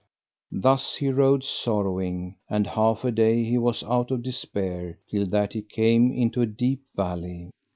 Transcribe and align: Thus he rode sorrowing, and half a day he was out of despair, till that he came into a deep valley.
Thus 0.55 0.95
he 0.95 1.09
rode 1.11 1.43
sorrowing, 1.43 2.37
and 2.49 2.65
half 2.65 3.03
a 3.05 3.11
day 3.11 3.43
he 3.43 3.59
was 3.59 3.83
out 3.83 4.09
of 4.09 4.23
despair, 4.23 4.97
till 5.11 5.27
that 5.27 5.53
he 5.53 5.61
came 5.61 6.11
into 6.11 6.41
a 6.41 6.47
deep 6.47 6.81
valley. 6.95 7.51